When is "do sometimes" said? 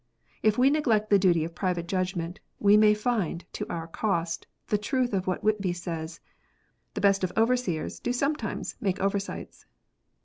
7.99-8.75